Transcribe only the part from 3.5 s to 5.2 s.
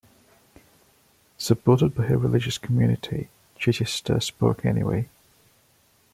Chittister spoke anyway.